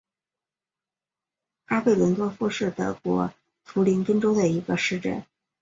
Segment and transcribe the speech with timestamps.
[1.67, 3.31] 卡佩伦多夫是德国
[3.63, 5.23] 图林根州的一个市镇。